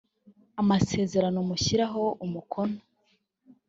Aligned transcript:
amasezerano 0.61 1.39
mushyiraho 1.49 2.03
umukono 2.25 2.77